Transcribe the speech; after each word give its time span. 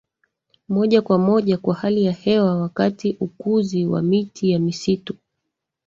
moja 0.69 1.01
kwa 1.01 1.17
moja 1.17 1.57
kwa 1.57 1.75
hali 1.75 2.03
ya 2.05 2.11
hewa 2.11 2.55
wakati 2.61 3.17
ukuzi 3.19 3.85
wa 3.85 4.01
miti 4.01 4.51
ya 4.51 4.59
misitu 4.59 5.17